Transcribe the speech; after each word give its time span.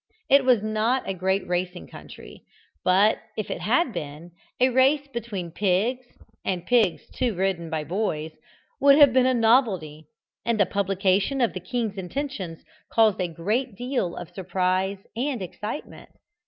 It 0.31 0.45
was 0.45 0.63
not 0.63 1.07
a 1.07 1.13
great 1.13 1.47
racing 1.47 1.85
country; 1.85 2.41
but, 2.83 3.19
if 3.37 3.51
it 3.51 3.61
had 3.61 3.93
been, 3.93 4.31
a 4.59 4.69
race 4.69 5.07
between 5.07 5.51
pigs, 5.51 6.07
and 6.43 6.65
pigs, 6.65 7.07
too, 7.11 7.35
ridden 7.35 7.69
by 7.69 7.83
boys, 7.83 8.31
would 8.79 8.97
have 8.97 9.13
been 9.13 9.27
a 9.27 9.33
novelty, 9.35 10.07
and 10.43 10.59
the 10.59 10.65
publication 10.65 11.39
of 11.39 11.53
the 11.53 11.59
king's 11.59 11.97
intentions 11.99 12.63
caused 12.91 13.21
a 13.21 13.27
great 13.27 13.75
deal 13.75 14.15
of 14.15 14.31
surprise 14.33 14.97
and 15.15 15.43
excitement. 15.43 16.09